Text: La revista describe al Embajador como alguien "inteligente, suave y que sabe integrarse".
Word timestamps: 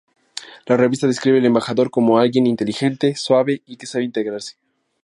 La 0.65 0.75
revista 0.77 1.05
describe 1.05 1.37
al 1.37 1.45
Embajador 1.45 1.91
como 1.91 2.17
alguien 2.17 2.47
"inteligente, 2.47 3.15
suave 3.15 3.61
y 3.67 3.77
que 3.77 3.85
sabe 3.85 4.03
integrarse". 4.03 4.55